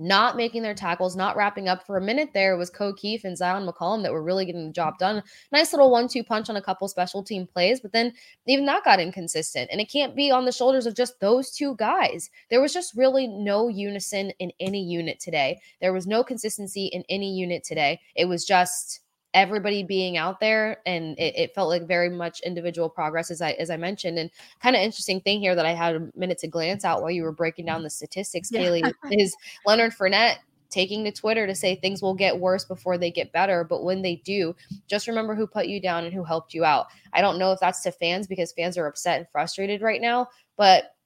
not 0.00 0.34
making 0.34 0.62
their 0.62 0.74
tackles, 0.74 1.14
not 1.14 1.36
wrapping 1.36 1.68
up 1.68 1.86
for 1.86 1.98
a 1.98 2.00
minute 2.00 2.30
there 2.32 2.56
was 2.56 2.70
Ko 2.70 2.92
Kieft 2.92 3.24
and 3.24 3.36
Zyon 3.36 3.68
McCollum 3.68 4.02
that 4.02 4.12
were 4.12 4.22
really 4.22 4.46
getting 4.46 4.66
the 4.66 4.72
job 4.72 4.98
done. 4.98 5.22
Nice 5.52 5.72
little 5.72 5.90
one 5.90 6.08
two 6.08 6.24
punch 6.24 6.48
on 6.48 6.56
a 6.56 6.62
couple 6.62 6.88
special 6.88 7.22
team 7.22 7.46
plays, 7.46 7.80
but 7.80 7.92
then 7.92 8.12
even 8.46 8.64
that 8.64 8.82
got 8.82 8.98
inconsistent. 8.98 9.68
And 9.70 9.80
it 9.80 9.92
can't 9.92 10.16
be 10.16 10.30
on 10.30 10.46
the 10.46 10.52
shoulders 10.52 10.86
of 10.86 10.96
just 10.96 11.20
those 11.20 11.50
two 11.50 11.76
guys. 11.76 12.30
There 12.48 12.62
was 12.62 12.72
just 12.72 12.96
really 12.96 13.26
no 13.28 13.68
unison 13.68 14.30
in 14.38 14.50
any 14.58 14.82
unit 14.82 15.20
today. 15.20 15.60
There 15.82 15.92
was 15.92 16.06
no 16.06 16.24
consistency 16.24 16.86
in 16.86 17.04
any 17.10 17.32
unit 17.34 17.62
today. 17.62 18.00
It 18.16 18.24
was 18.24 18.46
just 18.46 19.00
everybody 19.34 19.82
being 19.82 20.16
out 20.16 20.40
there 20.40 20.78
and 20.86 21.16
it, 21.18 21.34
it, 21.36 21.54
felt 21.54 21.68
like 21.68 21.86
very 21.86 22.10
much 22.10 22.40
individual 22.40 22.88
progress 22.88 23.30
as 23.30 23.40
i 23.40 23.52
as 23.52 23.70
i 23.70 23.76
mentioned 23.76 24.18
and 24.18 24.30
kind 24.60 24.74
of 24.74 24.82
interesting 24.82 25.20
thing 25.20 25.40
here 25.40 25.54
that 25.54 25.66
i 25.66 25.72
had 25.72 25.96
a 25.96 26.08
minute 26.16 26.38
to 26.38 26.48
glance 26.48 26.84
out 26.84 27.00
while 27.00 27.10
you 27.10 27.22
were 27.22 27.32
breaking 27.32 27.64
down 27.64 27.82
the 27.82 27.90
statistics 27.90 28.50
yeah. 28.50 28.60
kailey 28.60 28.92
is 29.12 29.36
leonard 29.66 29.92
Fournette 29.92 30.38
taking 30.68 31.04
to 31.04 31.12
twitter 31.12 31.46
to 31.46 31.54
say 31.54 31.76
things 31.76 32.02
will 32.02 32.14
get 32.14 32.38
worse 32.38 32.64
before 32.64 32.98
they 32.98 33.10
get 33.10 33.32
better 33.32 33.62
but 33.62 33.84
when 33.84 34.02
they 34.02 34.16
do 34.16 34.54
just 34.88 35.06
remember 35.06 35.34
who 35.34 35.46
put 35.46 35.66
you 35.66 35.80
down 35.80 36.04
and 36.04 36.12
who 36.12 36.24
helped 36.24 36.52
you 36.52 36.64
out 36.64 36.86
i 37.12 37.20
don't 37.20 37.38
know 37.38 37.52
if 37.52 37.60
that's 37.60 37.82
to 37.82 37.92
fans 37.92 38.26
because 38.26 38.52
fans 38.52 38.76
are 38.76 38.86
upset 38.86 39.18
and 39.18 39.28
frustrated 39.30 39.80
right 39.80 40.00
now 40.00 40.26
but 40.56 40.96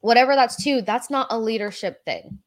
whatever 0.00 0.34
that's 0.34 0.62
to 0.62 0.82
that's 0.82 1.10
not 1.10 1.26
a 1.30 1.38
leadership 1.38 2.04
thing 2.04 2.38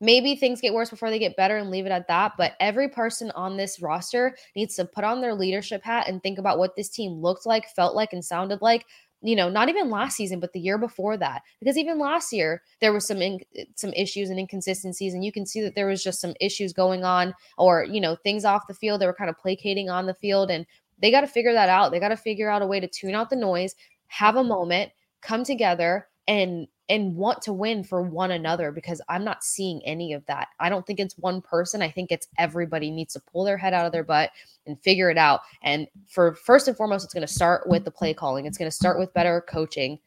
maybe 0.00 0.36
things 0.36 0.60
get 0.60 0.74
worse 0.74 0.90
before 0.90 1.10
they 1.10 1.18
get 1.18 1.36
better 1.36 1.56
and 1.56 1.70
leave 1.70 1.86
it 1.86 1.92
at 1.92 2.08
that. 2.08 2.32
But 2.38 2.54
every 2.60 2.88
person 2.88 3.30
on 3.32 3.56
this 3.56 3.80
roster 3.80 4.36
needs 4.54 4.76
to 4.76 4.84
put 4.84 5.04
on 5.04 5.20
their 5.20 5.34
leadership 5.34 5.82
hat 5.84 6.08
and 6.08 6.22
think 6.22 6.38
about 6.38 6.58
what 6.58 6.76
this 6.76 6.88
team 6.88 7.20
looked 7.20 7.46
like, 7.46 7.68
felt 7.70 7.94
like, 7.94 8.12
and 8.12 8.24
sounded 8.24 8.62
like. 8.62 8.86
You 9.20 9.34
know, 9.34 9.48
not 9.48 9.68
even 9.68 9.90
last 9.90 10.16
season, 10.16 10.38
but 10.38 10.52
the 10.52 10.60
year 10.60 10.78
before 10.78 11.16
that. 11.16 11.42
Because 11.58 11.76
even 11.76 11.98
last 11.98 12.32
year 12.32 12.62
there 12.80 12.92
was 12.92 13.04
some 13.04 13.20
in, 13.20 13.40
some 13.74 13.92
issues 13.94 14.30
and 14.30 14.38
inconsistencies, 14.38 15.12
and 15.12 15.24
you 15.24 15.32
can 15.32 15.44
see 15.44 15.60
that 15.62 15.74
there 15.74 15.88
was 15.88 16.04
just 16.04 16.20
some 16.20 16.34
issues 16.40 16.72
going 16.72 17.02
on, 17.02 17.34
or 17.56 17.82
you 17.82 18.00
know, 18.00 18.14
things 18.14 18.44
off 18.44 18.68
the 18.68 18.74
field. 18.74 19.00
They 19.00 19.06
were 19.06 19.12
kind 19.12 19.28
of 19.28 19.36
placating 19.36 19.90
on 19.90 20.06
the 20.06 20.14
field, 20.14 20.52
and 20.52 20.64
they 21.00 21.10
got 21.10 21.22
to 21.22 21.26
figure 21.26 21.52
that 21.52 21.68
out. 21.68 21.90
They 21.90 21.98
got 21.98 22.10
to 22.10 22.16
figure 22.16 22.48
out 22.48 22.62
a 22.62 22.66
way 22.66 22.78
to 22.78 22.86
tune 22.86 23.16
out 23.16 23.28
the 23.28 23.34
noise, 23.34 23.74
have 24.06 24.36
a 24.36 24.38
mm-hmm. 24.38 24.50
moment, 24.50 24.92
come 25.20 25.42
together, 25.42 26.06
and 26.28 26.68
and 26.90 27.16
want 27.16 27.42
to 27.42 27.52
win 27.52 27.82
for 27.82 28.02
one 28.02 28.30
another 28.30 28.70
because 28.70 29.00
I'm 29.08 29.24
not 29.24 29.44
seeing 29.44 29.82
any 29.84 30.12
of 30.12 30.24
that. 30.26 30.48
I 30.58 30.68
don't 30.68 30.86
think 30.86 31.00
it's 31.00 31.18
one 31.18 31.42
person. 31.42 31.82
I 31.82 31.90
think 31.90 32.10
it's 32.10 32.28
everybody 32.38 32.90
needs 32.90 33.12
to 33.14 33.20
pull 33.20 33.44
their 33.44 33.58
head 33.58 33.74
out 33.74 33.84
of 33.84 33.92
their 33.92 34.04
butt 34.04 34.30
and 34.66 34.80
figure 34.80 35.10
it 35.10 35.18
out. 35.18 35.40
And 35.62 35.86
for 36.08 36.34
first 36.34 36.66
and 36.66 36.76
foremost, 36.76 37.04
it's 37.04 37.12
going 37.12 37.26
to 37.26 37.32
start 37.32 37.68
with 37.68 37.84
the 37.84 37.90
play 37.90 38.14
calling. 38.14 38.46
It's 38.46 38.56
going 38.56 38.70
to 38.70 38.74
start 38.74 38.98
with 38.98 39.12
better 39.12 39.44
coaching 39.48 39.98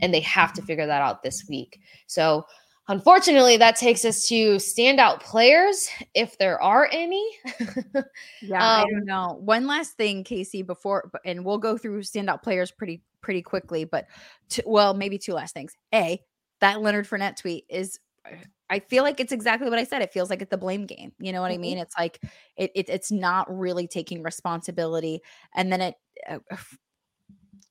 and 0.00 0.12
they 0.12 0.20
have 0.20 0.52
to 0.54 0.62
figure 0.62 0.86
that 0.86 1.02
out 1.02 1.22
this 1.22 1.46
week. 1.48 1.80
So, 2.08 2.46
unfortunately, 2.88 3.56
that 3.58 3.76
takes 3.76 4.04
us 4.04 4.26
to 4.28 4.56
standout 4.56 5.20
players 5.20 5.88
if 6.14 6.36
there 6.38 6.60
are 6.60 6.88
any. 6.90 7.24
yeah, 8.42 8.56
um, 8.56 8.84
I 8.84 8.84
don't 8.90 9.06
know. 9.06 9.38
One 9.40 9.68
last 9.68 9.96
thing, 9.96 10.24
Kasey, 10.24 10.66
before 10.66 11.12
and 11.24 11.44
we'll 11.44 11.58
go 11.58 11.78
through 11.78 12.00
standout 12.02 12.42
players 12.42 12.72
pretty 12.72 13.02
pretty 13.24 13.42
quickly, 13.42 13.84
but 13.84 14.06
to, 14.50 14.62
well, 14.66 14.94
maybe 14.94 15.18
two 15.18 15.32
last 15.32 15.54
things. 15.54 15.74
A, 15.92 16.20
that 16.60 16.80
Leonard 16.80 17.08
Fournette 17.08 17.36
tweet 17.36 17.64
is 17.68 17.98
I 18.70 18.78
feel 18.78 19.02
like 19.02 19.20
it's 19.20 19.32
exactly 19.32 19.68
what 19.68 19.78
I 19.78 19.84
said. 19.84 20.02
It 20.02 20.12
feels 20.12 20.30
like 20.30 20.40
it's 20.40 20.50
the 20.50 20.56
blame 20.56 20.86
game. 20.86 21.12
You 21.18 21.32
know 21.32 21.42
what 21.42 21.50
mm-hmm. 21.50 21.60
I 21.60 21.62
mean? 21.62 21.78
It's 21.78 21.94
like 21.98 22.20
it, 22.56 22.70
it, 22.74 22.88
it's 22.88 23.12
not 23.12 23.46
really 23.54 23.86
taking 23.86 24.22
responsibility, 24.22 25.20
and 25.54 25.70
then 25.70 25.80
it 25.80 25.94
uh, 26.28 26.38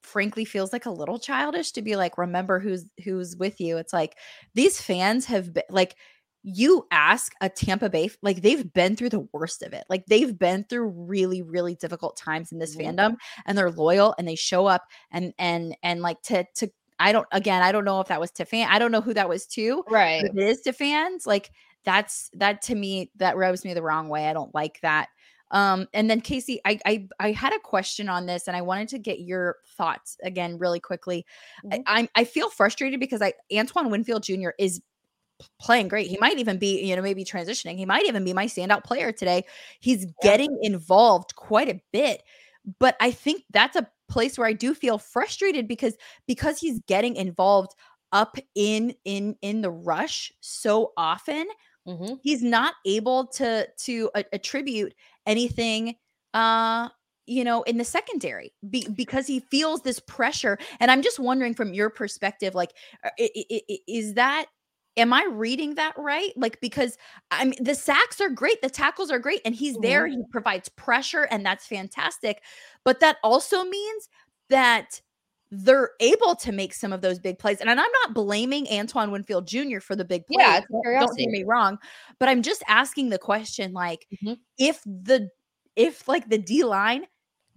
frankly 0.03 0.45
feels 0.45 0.71
like 0.71 0.85
a 0.85 0.91
little 0.91 1.17
childish 1.17 1.71
to 1.71 1.81
be 1.81 1.95
like, 1.95 2.17
remember 2.17 2.59
who's 2.59 2.85
who's 3.03 3.35
with 3.35 3.59
you. 3.59 3.77
It's 3.77 3.93
like 3.93 4.17
these 4.53 4.79
fans 4.79 5.25
have 5.25 5.53
been 5.53 5.63
like 5.69 5.95
you 6.43 6.85
ask 6.91 7.33
a 7.41 7.49
Tampa 7.49 7.89
Bay, 7.89 8.11
like 8.21 8.41
they've 8.41 8.71
been 8.73 8.95
through 8.95 9.09
the 9.09 9.27
worst 9.31 9.63
of 9.63 9.73
it. 9.73 9.85
Like 9.89 10.05
they've 10.05 10.37
been 10.37 10.65
through 10.65 10.89
really, 10.89 11.41
really 11.41 11.75
difficult 11.75 12.17
times 12.17 12.51
in 12.51 12.59
this 12.59 12.75
mm-hmm. 12.75 12.99
fandom 12.99 13.15
and 13.45 13.57
they're 13.57 13.71
loyal 13.71 14.13
and 14.17 14.27
they 14.27 14.35
show 14.35 14.65
up 14.65 14.83
and 15.11 15.33
and 15.39 15.75
and 15.83 16.01
like 16.01 16.21
to 16.23 16.45
to 16.55 16.69
I 16.99 17.11
don't 17.11 17.27
again, 17.31 17.63
I 17.63 17.71
don't 17.71 17.85
know 17.85 18.01
if 18.01 18.07
that 18.09 18.19
was 18.19 18.31
to 18.31 18.45
fan. 18.45 18.67
I 18.69 18.77
don't 18.77 18.91
know 18.91 19.01
who 19.01 19.13
that 19.13 19.29
was 19.29 19.47
to. 19.47 19.83
Right. 19.89 20.23
it 20.25 20.37
is 20.37 20.61
to 20.61 20.73
fans. 20.73 21.25
Like 21.25 21.51
that's 21.85 22.29
that 22.33 22.61
to 22.63 22.75
me, 22.75 23.09
that 23.15 23.37
rubs 23.37 23.63
me 23.63 23.73
the 23.73 23.81
wrong 23.81 24.09
way. 24.09 24.27
I 24.27 24.33
don't 24.33 24.53
like 24.53 24.79
that. 24.81 25.09
Um, 25.51 25.87
and 25.93 26.09
then 26.09 26.19
Kasey, 26.19 26.57
I, 26.65 26.79
I 26.85 27.07
I 27.19 27.31
had 27.31 27.53
a 27.53 27.59
question 27.59 28.09
on 28.09 28.25
this, 28.25 28.47
and 28.47 28.57
I 28.57 28.61
wanted 28.61 28.87
to 28.89 28.97
get 28.97 29.19
your 29.19 29.57
thoughts 29.77 30.17
again 30.23 30.57
really 30.57 30.79
quickly. 30.79 31.25
Mm-hmm. 31.63 31.81
I, 31.85 31.99
I'm 31.99 32.09
I 32.15 32.23
feel 32.23 32.49
frustrated 32.49 32.99
because 32.99 33.21
I 33.21 33.33
Antoine 33.55 33.91
Winfield 33.91 34.23
Jr. 34.23 34.49
is 34.57 34.81
playing 35.59 35.87
great. 35.87 36.07
He 36.07 36.17
might 36.19 36.39
even 36.39 36.57
be, 36.57 36.83
you 36.83 36.95
know, 36.95 37.01
maybe 37.01 37.25
transitioning. 37.25 37.77
He 37.77 37.85
might 37.85 38.05
even 38.05 38.23
be 38.23 38.33
my 38.33 38.45
standout 38.45 38.83
player 38.83 39.11
today. 39.11 39.45
He's 39.79 40.05
getting 40.21 40.57
involved 40.61 41.35
quite 41.35 41.69
a 41.69 41.81
bit. 41.91 42.23
But 42.79 42.95
I 42.99 43.11
think 43.11 43.43
that's 43.51 43.75
a 43.75 43.87
place 44.09 44.37
where 44.37 44.47
I 44.47 44.53
do 44.53 44.73
feel 44.73 44.97
frustrated 44.97 45.67
because 45.67 45.95
because 46.27 46.59
he's 46.59 46.79
getting 46.87 47.15
involved 47.15 47.73
up 48.11 48.37
in 48.55 48.95
in 49.05 49.35
in 49.41 49.61
the 49.61 49.71
rush 49.71 50.31
so 50.39 50.93
often, 50.95 51.47
mm-hmm. 51.87 52.15
he's 52.21 52.43
not 52.43 52.75
able 52.85 53.27
to 53.27 53.67
to 53.79 54.09
a- 54.15 54.25
attribute 54.33 54.93
anything 55.25 55.95
uh 56.33 56.89
you 57.25 57.43
know 57.43 57.63
in 57.63 57.77
the 57.77 57.85
secondary 57.85 58.53
be, 58.69 58.87
because 58.95 59.27
he 59.27 59.39
feels 59.39 59.81
this 59.81 59.99
pressure 59.99 60.57
and 60.79 60.91
i'm 60.91 61.01
just 61.01 61.19
wondering 61.19 61.53
from 61.53 61.73
your 61.73 61.89
perspective 61.89 62.55
like 62.55 62.71
uh, 63.03 63.09
is 63.87 64.15
that 64.15 64.47
am 64.97 65.13
I 65.13 65.27
reading 65.31 65.75
that 65.75 65.93
right? 65.97 66.31
Like 66.35 66.59
because 66.61 66.97
I 67.31 67.45
mean 67.45 67.63
the 67.63 67.75
sacks 67.75 68.21
are 68.21 68.29
great, 68.29 68.61
the 68.61 68.69
tackles 68.69 69.11
are 69.11 69.19
great, 69.19 69.41
and 69.45 69.55
he's 69.55 69.77
there, 69.77 70.07
mm-hmm. 70.07 70.21
he 70.21 70.23
provides 70.31 70.69
pressure, 70.69 71.23
and 71.23 71.45
that's 71.45 71.65
fantastic. 71.65 72.41
But 72.83 72.99
that 72.99 73.17
also 73.23 73.63
means 73.63 74.09
that 74.49 75.01
they're 75.55 75.91
able 75.99 76.35
to 76.35 76.51
make 76.51 76.73
some 76.73 76.91
of 76.91 77.01
those 77.01 77.19
big 77.19 77.37
plays. 77.37 77.61
And 77.61 77.69
I'm 77.69 77.77
not 77.77 78.13
blaming 78.13 78.67
Antoine 78.69 79.11
Winfield 79.11 79.47
Jr. 79.47 79.79
for 79.79 79.95
the 79.95 80.03
big 80.03 80.25
plays. 80.25 80.39
Yeah, 80.39 80.61
don't 80.99 81.17
get 81.17 81.29
me 81.29 81.43
wrong. 81.43 81.77
But 82.19 82.29
I'm 82.29 82.41
just 82.41 82.63
asking 82.67 83.09
the 83.09 83.19
question 83.19 83.71
like 83.71 84.07
mm-hmm. 84.13 84.33
if 84.57 84.81
the 84.83 85.29
if 85.75 86.07
like 86.07 86.29
the 86.29 86.39
D 86.39 86.63
line 86.63 87.05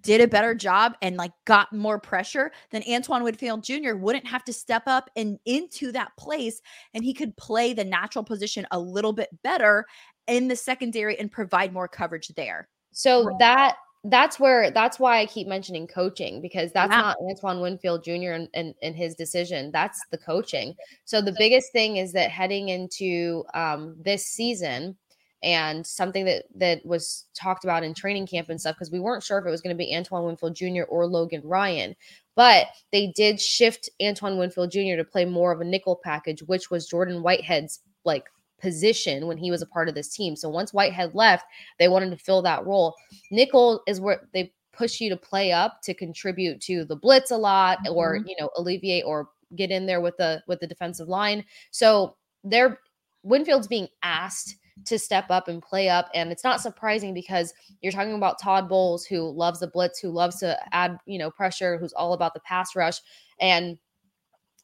did 0.07 0.21
a 0.21 0.29
better 0.29 0.55
job 0.55 0.95
and 1.03 1.17
like 1.17 1.33
got 1.45 1.73
more 1.73 1.99
pressure, 1.99 2.53
then 2.71 2.85
Antoine 2.89 3.25
Winfield 3.25 3.65
Jr. 3.65 3.97
wouldn't 3.97 4.27
have 4.27 4.45
to 4.45 4.53
step 4.53 4.85
up 4.87 5.11
and 5.17 5.39
into 5.45 5.91
that 5.93 6.17
place 6.17 6.63
and 6.95 7.05
he 7.05 7.13
could 7.13 7.37
play 7.37 7.73
the 7.73 7.85
natural 7.85 8.25
position 8.25 8.65
a 8.71 8.79
little 8.79 9.13
bit 9.13 9.29
better 9.43 9.85
in 10.29 10.47
the 10.47 10.57
secondary 10.57 11.19
and 11.19 11.31
provide 11.31 11.73
more 11.73 11.89
coverage 11.89 12.29
there. 12.29 12.69
So 12.93 13.37
that 13.41 13.77
that's 14.05 14.39
where 14.39 14.71
that's 14.71 15.01
why 15.01 15.19
I 15.19 15.27
keep 15.27 15.49
mentioning 15.49 15.89
coaching 15.89 16.41
because 16.41 16.71
that's 16.71 16.91
not 16.91 17.17
Antoine 17.21 17.61
Winfield 17.61 18.05
Jr. 18.05 18.33
and, 18.33 18.49
and, 18.55 18.75
and 18.81 18.95
his 18.95 19.17
decision. 19.17 19.71
That's 19.73 20.01
the 20.13 20.19
coaching. 20.19 20.75
So 21.05 21.21
the 21.21 21.35
biggest 21.37 21.73
thing 21.73 21.97
is 21.97 22.13
that 22.13 22.31
heading 22.31 22.69
into 22.69 23.45
um, 23.55 23.97
this 24.01 24.27
season, 24.27 24.97
and 25.43 25.87
something 25.87 26.25
that 26.25 26.45
that 26.55 26.85
was 26.85 27.27
talked 27.35 27.65
about 27.65 27.83
in 27.85 27.95
training 27.95 28.27
camp 28.27 28.49
and 28.49 28.61
stuff 28.61 28.77
because 28.77 28.91
we 28.91 29.01
weren't 29.01 29.23
sure 29.23 29.39
if 29.39 29.47
it 29.47 29.51
was 29.51 29.61
going 29.61 29.75
to 29.75 29.79
be 29.79 29.95
Antoine 29.95 30.25
Winfield 30.25 30.55
Jr. 30.55 30.83
or 30.89 31.07
Logan 31.07 31.43
Ryan. 31.45 31.95
But 32.35 32.67
they 32.93 33.13
did 33.17 33.41
shift 33.41 33.89
Antoine 34.03 34.39
Winfield 34.39 34.71
Jr. 34.71 34.97
to 34.97 35.05
play 35.05 35.25
more 35.25 35.53
of 35.53 35.61
a 35.61 35.65
nickel 35.65 36.01
package, 36.03 36.43
which 36.43 36.71
was 36.71 36.89
Jordan 36.89 37.23
Whitehead's 37.23 37.81
like 38.05 38.25
position 38.61 39.27
when 39.27 39.37
he 39.37 39.51
was 39.51 39.63
a 39.63 39.67
part 39.67 39.89
of 39.89 39.95
this 39.95 40.09
team. 40.09 40.37
So 40.37 40.49
once 40.49 40.73
Whitehead 40.73 41.15
left, 41.15 41.45
they 41.79 41.89
wanted 41.89 42.11
to 42.11 42.17
fill 42.17 42.43
that 42.43 42.65
role. 42.65 42.95
Nickel 43.31 43.83
is 43.87 44.01
where 44.01 44.29
they 44.33 44.53
push 44.73 45.01
you 45.01 45.09
to 45.11 45.17
play 45.17 45.53
up 45.53 45.81
to 45.83 45.95
contribute 45.95 46.61
to 46.61 46.85
the 46.85 46.97
blitz 46.97 47.31
a 47.31 47.37
lot 47.37 47.79
mm-hmm. 47.79 47.95
or 47.95 48.17
you 48.27 48.37
know 48.39 48.51
alleviate 48.57 49.05
or 49.07 49.29
get 49.55 49.71
in 49.71 49.87
there 49.87 50.01
with 50.01 50.17
the 50.17 50.43
with 50.47 50.61
the 50.61 50.67
defensive 50.67 51.09
line. 51.09 51.45
So 51.71 52.17
they're 52.45 52.79
Winfield's 53.23 53.67
being 53.67 53.89
asked 54.03 54.57
to 54.85 54.99
step 54.99 55.27
up 55.31 55.49
and 55.49 55.63
play 55.63 55.89
up. 55.89 56.11
And 56.15 56.31
it's 56.31 56.45
not 56.45 56.61
surprising 56.61 57.15
because 57.15 57.55
you're 57.81 57.93
talking 57.93 58.15
about 58.15 58.41
Todd 58.41 58.69
Bowles, 58.69 59.07
who 59.07 59.31
loves 59.31 59.61
the 59.61 59.67
blitz, 59.67 59.99
who 59.99 60.11
loves 60.11 60.37
to 60.41 60.59
add, 60.73 60.99
you 61.07 61.19
know, 61.19 61.31
pressure, 61.31 61.79
who's 61.79 61.93
all 61.93 62.13
about 62.13 62.35
the 62.35 62.41
pass 62.41 62.77
rush, 62.77 63.01
and 63.41 63.79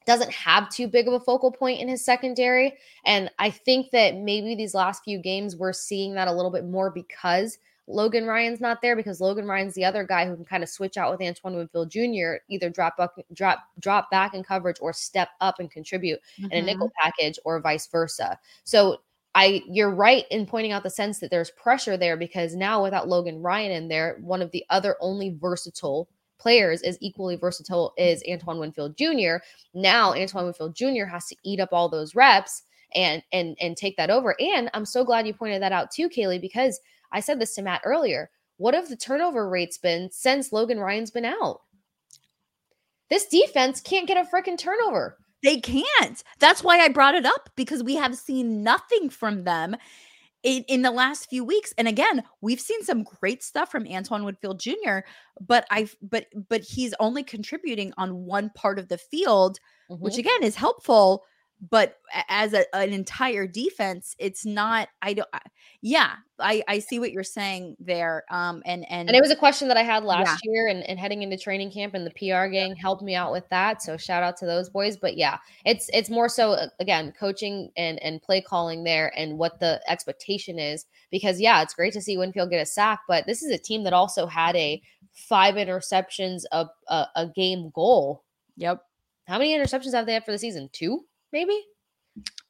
doesn't 0.07 0.33
have 0.33 0.69
too 0.69 0.89
big 0.89 1.07
of 1.07 1.15
a 1.15 1.21
focal 1.21 1.51
point 1.51 1.81
in 1.81 1.89
his 1.89 2.05
secondary. 2.05 2.75
And 3.05 3.31
I 3.39 3.51
think 3.51 3.91
that 3.93 4.17
maybe 4.17 4.55
these 4.55 4.75
last 4.75 5.05
few 5.05 5.19
games 5.19 5.57
we're 5.57 5.73
seeing 5.73 6.15
that 6.15 6.29
a 6.29 6.33
little 6.33 6.51
bit 6.51 6.65
more 6.65 6.91
because 6.91 7.59
Logan 7.89 8.27
Ryan's 8.27 8.61
not 8.61 8.81
there 8.81 8.97
because 8.97 9.21
Logan 9.21 9.47
Ryan's 9.47 9.75
the 9.75 9.85
other 9.85 10.05
guy 10.05 10.27
who 10.27 10.37
can 10.37 10.45
kind 10.45 10.63
of 10.63 10.69
switch 10.69 10.97
out 10.97 11.11
with 11.11 11.27
Antoine 11.27 11.57
Winfield 11.57 11.91
Jr. 11.91 12.35
either 12.49 12.71
drop 12.71 12.95
up, 12.99 13.17
drop 13.33 13.59
drop 13.81 14.11
back 14.11 14.35
in 14.35 14.43
coverage 14.43 14.79
or 14.81 14.93
step 14.93 15.31
up 15.41 15.59
and 15.59 15.71
contribute 15.71 16.21
mm-hmm. 16.39 16.53
in 16.53 16.63
a 16.63 16.67
nickel 16.67 16.89
mm-hmm. 16.89 17.05
package 17.05 17.39
or 17.45 17.61
vice 17.61 17.87
versa. 17.89 18.39
So 18.65 18.99
I 19.35 19.63
you're 19.67 19.95
right 19.95 20.25
in 20.31 20.47
pointing 20.47 20.73
out 20.73 20.83
the 20.83 20.91
sense 20.91 21.21
that 21.21 21.31
there's 21.31 21.51
pressure 21.53 21.97
there 21.97 22.17
because 22.17 22.55
now 22.55 22.83
without 22.83 23.09
Logan 23.09 23.41
Ryan 23.41 23.73
in 23.73 23.89
there, 23.89 24.19
one 24.21 24.43
of 24.43 24.51
the 24.51 24.65
other 24.71 24.97
only 25.01 25.37
versatile 25.41 26.09
players 26.39 26.83
is 26.83 26.99
equally 27.01 27.37
versatile 27.37 27.95
mm-hmm. 27.99 28.11
is 28.11 28.23
Antoine 28.29 28.59
Winfield 28.59 28.97
Jr. 28.97 29.37
Now 29.75 30.13
Antoine 30.13 30.45
Winfield 30.45 30.75
Jr. 30.75 31.05
has 31.05 31.27
to 31.29 31.37
eat 31.45 31.61
up 31.61 31.71
all 31.73 31.89
those 31.89 32.15
reps 32.15 32.63
and 32.95 33.23
and 33.33 33.57
and 33.61 33.77
take 33.77 33.97
that 33.97 34.11
over. 34.11 34.35
And 34.41 34.71
I'm 34.75 34.85
so 34.85 35.05
glad 35.05 35.27
you 35.27 35.35
pointed 35.35 35.63
that 35.63 35.73
out 35.73 35.91
too, 35.91 36.09
Kailey, 36.09 36.41
because 36.41 36.81
I 37.13 37.21
said 37.21 37.41
this 37.41 37.55
to 37.55 37.63
Matt 37.63 37.83
earlier. 37.85 38.31
What 38.59 38.75
have 38.75 38.89
the 38.89 38.97
turnover 38.97 39.49
rates 39.49 39.79
been 39.79 40.11
since 40.13 40.53
Logan 40.53 40.79
Ryan's 40.79 41.11
been 41.11 41.25
out? 41.25 41.63
This 43.09 43.27
defense 43.27 43.81
can't 43.81 44.07
get 44.07 44.17
a 44.17 44.29
freaking 44.29 44.59
turnover. 44.59 45.19
They 45.43 45.61
can't. 45.61 46.23
That's 46.39 46.63
why 46.63 46.79
I 46.79 46.89
brought 46.89 47.15
it 47.15 47.27
up 47.27 47.51
because 47.57 47.83
we 47.83 47.97
have 47.97 48.17
seen 48.17 48.63
nothing 48.63 49.11
from 49.11 49.45
them 49.45 49.77
in, 50.43 50.65
in 50.69 50.83
the 50.83 50.91
last 50.91 51.29
few 51.29 51.45
weeks. 51.45 51.73
And 51.79 51.89
again, 51.89 52.23
we've 52.41 52.61
seen 52.61 52.83
some 52.85 53.03
great 53.03 53.43
stuff 53.43 53.71
from 53.71 53.87
Antoine 53.87 54.25
Winfield 54.25 54.61
Jr., 54.61 55.01
but 55.41 55.67
I've 55.71 55.97
but 56.03 56.27
but 56.49 56.63
he's 56.63 56.95
only 57.01 57.23
contributing 57.23 57.93
on 57.97 58.25
one 58.25 58.51
part 58.51 58.79
of 58.79 58.89
the 58.89 58.99
field, 58.99 59.59
mm-hmm. 59.91 60.03
which 60.03 60.19
again 60.19 60.43
is 60.43 60.55
helpful 60.55 61.25
but 61.71 61.99
as 62.29 62.53
a, 62.53 62.65
an 62.75 62.93
entire 62.93 63.47
defense 63.47 64.17
it's 64.19 64.45
not 64.45 64.89
i 65.01 65.13
don't 65.13 65.29
I, 65.33 65.41
yeah 65.81 66.15
i 66.39 66.63
i 66.67 66.79
see 66.79 66.99
what 66.99 67.13
you're 67.13 67.23
saying 67.23 67.77
there 67.79 68.25
um 68.31 68.63
and 68.67 68.85
and 68.91 69.09
and 69.09 69.17
it 69.17 69.21
was 69.21 69.31
a 69.31 69.37
question 69.37 69.69
that 69.69 69.77
i 69.77 69.83
had 69.83 70.03
last 70.03 70.43
yeah. 70.45 70.51
year 70.51 70.67
and, 70.69 70.83
and 70.85 70.99
heading 70.99 71.23
into 71.23 71.39
training 71.39 71.71
camp 71.71 71.95
and 71.95 72.07
the 72.07 72.11
pr 72.11 72.47
gang 72.49 72.75
helped 72.75 73.03
me 73.03 73.15
out 73.15 73.33
with 73.33 73.49
that 73.51 73.81
so 73.81 73.97
shout 73.97 74.23
out 74.23 74.37
to 74.37 74.47
those 74.47 74.69
boys 74.69 74.97
but 74.97 75.17
yeah 75.17 75.39
it's 75.65 75.89
it's 75.93 76.11
more 76.11 76.29
so 76.29 76.57
again 76.81 77.13
coaching 77.19 77.71
and 77.77 78.03
and 78.03 78.23
play 78.23 78.41
calling 78.41 78.83
there 78.85 79.13
and 79.17 79.39
what 79.39 79.61
the 79.61 79.81
expectation 79.89 80.59
is 80.59 80.87
because 81.11 81.41
yeah 81.41 81.63
it's 81.63 81.75
great 81.75 81.93
to 81.93 82.01
see 82.01 82.19
winfield 82.19 82.51
get 82.51 82.61
a 82.61 82.67
sack 82.67 83.01
but 83.07 83.25
this 83.27 83.43
is 83.43 83.53
a 83.53 83.59
team 83.59 83.85
that 83.85 83.93
also 83.93 84.27
had 84.27 84.57
a 84.57 84.83
five 85.13 85.55
interceptions 85.55 86.43
of 86.53 86.69
a, 86.89 87.07
a 87.17 87.27
game 87.35 87.71
goal. 87.75 88.25
Yep. 88.57 88.83
How 89.27 89.39
many 89.39 89.57
interceptions 89.57 89.93
have 89.93 90.07
they 90.07 90.15
had 90.15 90.25
for 90.25 90.33
the 90.33 90.39
season? 90.39 90.69
Two 90.73 91.05
maybe. 91.33 91.59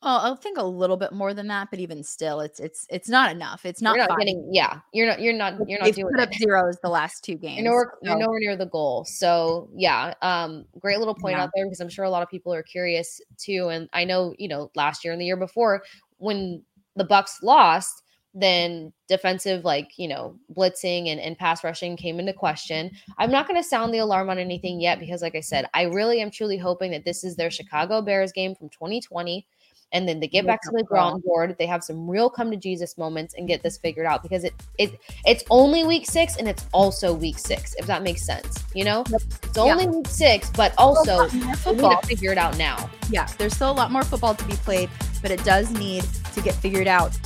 Oh, 0.05 0.33
I 0.33 0.35
think 0.43 0.59
a 0.59 0.65
little 0.65 0.97
bit 0.97 1.13
more 1.13 1.33
than 1.33 1.47
that, 1.47 1.69
but 1.71 1.79
even 1.79 2.03
still, 2.03 2.41
it's 2.41 2.59
it's 2.59 2.85
it's 2.91 3.09
not 3.09 3.31
enough. 3.31 3.65
It's 3.65 3.81
not, 3.81 3.97
not 3.97 4.19
getting. 4.19 4.49
Yeah, 4.53 4.81
you're 4.93 5.07
not. 5.07 5.21
You're 5.21 5.33
not. 5.33 5.55
You're 5.69 5.79
not 5.79 5.85
They've 5.85 5.95
doing. 5.95 6.13
Put 6.13 6.21
up 6.21 6.35
zeros 6.35 6.79
the 6.83 6.89
last 6.89 7.23
two 7.23 7.37
games. 7.37 7.59
You're 7.59 7.71
nowhere, 7.71 7.95
you're 8.03 8.19
nowhere 8.19 8.41
near 8.41 8.57
the 8.57 8.67
goal. 8.67 9.05
So 9.05 9.71
yeah, 9.77 10.15
um, 10.21 10.65
great 10.81 10.99
little 10.99 11.15
point 11.15 11.37
yeah. 11.37 11.45
out 11.45 11.51
there 11.55 11.67
because 11.67 11.79
I'm 11.79 11.89
sure 11.89 12.05
a 12.05 12.11
lot 12.11 12.25
of 12.25 12.29
people 12.29 12.53
are 12.53 12.65
curious 12.65 13.21
too. 13.39 13.69
And 13.69 13.89
I 13.93 14.05
know 14.05 14.35
you 14.39 14.49
know 14.49 14.73
last 14.75 15.05
year 15.05 15.13
and 15.13 15.21
the 15.21 15.27
year 15.27 15.37
before 15.37 15.85
when 16.19 16.65
the 16.97 17.05
Bucks 17.05 17.39
lost, 17.41 18.03
then 18.35 18.93
defensive 19.09 19.65
like 19.65 19.99
you 19.99 20.09
know 20.09 20.35
blitzing 20.57 21.09
and, 21.09 21.21
and 21.21 21.39
pass 21.39 21.63
rushing 21.63 21.97
came 21.97 22.19
into 22.19 22.33
question. 22.33 22.91
I'm 23.19 23.31
not 23.31 23.47
going 23.47 23.61
to 23.61 23.69
sound 23.69 23.93
the 23.93 23.99
alarm 23.99 24.31
on 24.31 24.39
anything 24.39 24.81
yet 24.81 24.99
because 25.01 25.23
like 25.23 25.35
i 25.35 25.41
said 25.41 25.69
i 25.75 25.83
really 25.83 26.21
am 26.21 26.31
truly 26.31 26.57
hoping 26.57 26.91
that 26.93 27.05
this 27.05 27.25
is 27.25 27.37
their 27.37 27.51
chicago 27.51 28.01
bears 28.01 28.33
game 28.33 28.55
from 28.55 28.69
2020 28.71 29.47
and 29.93 30.09
then 30.09 30.21
they 30.21 30.27
get 30.27 30.47
back 30.47 30.63
to 30.63 30.71
the 30.71 30.83
drawing 30.85 31.21
board. 31.21 31.55
They 31.59 31.67
have 31.67 31.85
some 31.85 32.09
real 32.09 32.31
come 32.31 32.51
to 32.51 32.57
jesus 32.57 32.97
moments 32.97 33.35
and 33.37 33.47
get 33.47 33.63
this 33.63 33.77
figured 33.79 34.07
out 34.07 34.23
because 34.23 34.45
it, 34.45 34.55
it 34.79 34.99
it's 35.27 35.45
only 35.51 35.85
week 35.85 36.07
six 36.07 36.37
and 36.37 36.49
it's 36.49 36.67
also 36.73 37.13
week 37.13 37.39
six 37.39 37.75
if 37.75 37.87
that 37.87 38.03
makes 38.03 38.25
sense 38.25 38.65
you 38.75 38.85
know? 38.85 39.05
It's 39.11 39.59
only 39.59 39.85
yeah. 39.85 39.91
week 39.91 40.09
six 40.09 40.51
but 40.51 40.73
also 40.79 41.29
we 41.29 41.41
need 41.41 41.55
to 41.55 42.01
figure 42.07 42.33
it 42.33 42.39
out 42.39 42.57
now. 42.57 42.91
Yeah 43.11 43.27
there's 43.39 43.55
still 43.55 43.71
a 43.71 43.73
lot 43.73 43.91
more 43.91 44.03
football 44.03 44.35
to 44.35 44.45
be 44.47 44.55
played 44.55 44.89
but 45.21 45.31
it 45.31 45.45
does 45.45 45.71
need 45.73 46.05
to 46.35 46.41
get 46.41 46.55
figured 46.55 46.89
out 46.89 47.17